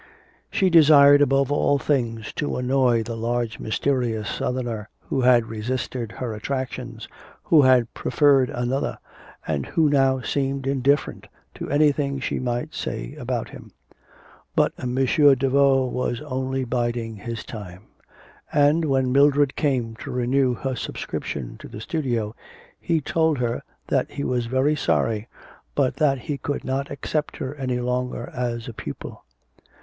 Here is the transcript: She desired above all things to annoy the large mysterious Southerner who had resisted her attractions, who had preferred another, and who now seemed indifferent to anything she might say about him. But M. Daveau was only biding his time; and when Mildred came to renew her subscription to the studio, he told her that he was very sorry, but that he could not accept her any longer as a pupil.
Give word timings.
She 0.49 0.71
desired 0.71 1.21
above 1.21 1.51
all 1.51 1.77
things 1.77 2.33
to 2.33 2.57
annoy 2.57 3.03
the 3.03 3.15
large 3.15 3.59
mysterious 3.59 4.27
Southerner 4.27 4.89
who 4.99 5.21
had 5.21 5.45
resisted 5.45 6.13
her 6.13 6.33
attractions, 6.33 7.07
who 7.43 7.61
had 7.61 7.93
preferred 7.93 8.49
another, 8.49 8.97
and 9.45 9.67
who 9.67 9.89
now 9.89 10.19
seemed 10.21 10.65
indifferent 10.65 11.27
to 11.53 11.69
anything 11.69 12.19
she 12.19 12.39
might 12.39 12.73
say 12.73 13.13
about 13.13 13.49
him. 13.49 13.73
But 14.55 14.73
M. 14.79 14.95
Daveau 14.95 15.85
was 15.85 16.19
only 16.21 16.63
biding 16.63 17.17
his 17.17 17.43
time; 17.43 17.83
and 18.51 18.85
when 18.85 19.11
Mildred 19.11 19.55
came 19.55 19.95
to 19.97 20.09
renew 20.09 20.55
her 20.55 20.75
subscription 20.75 21.57
to 21.59 21.67
the 21.67 21.79
studio, 21.79 22.35
he 22.79 23.01
told 23.01 23.37
her 23.37 23.61
that 23.89 24.09
he 24.09 24.23
was 24.23 24.47
very 24.47 24.75
sorry, 24.75 25.27
but 25.75 25.97
that 25.97 26.21
he 26.21 26.39
could 26.39 26.63
not 26.63 26.89
accept 26.89 27.37
her 27.37 27.53
any 27.53 27.79
longer 27.79 28.31
as 28.33 28.67
a 28.67 28.73
pupil. 28.73 29.23